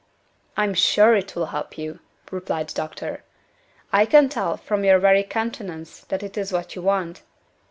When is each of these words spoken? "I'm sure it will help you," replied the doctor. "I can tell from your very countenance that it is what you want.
"I'm 0.57 0.73
sure 0.73 1.15
it 1.15 1.35
will 1.35 1.45
help 1.45 1.77
you," 1.77 1.99
replied 2.31 2.69
the 2.69 2.73
doctor. 2.73 3.23
"I 3.93 4.07
can 4.07 4.29
tell 4.29 4.57
from 4.57 4.83
your 4.83 4.97
very 4.97 5.21
countenance 5.21 5.99
that 6.05 6.23
it 6.23 6.39
is 6.39 6.51
what 6.51 6.75
you 6.75 6.81
want. 6.81 7.21